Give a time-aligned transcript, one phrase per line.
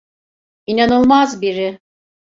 [0.65, 1.79] İnanılmaz biri.